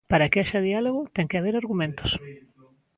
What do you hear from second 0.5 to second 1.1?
diálogo,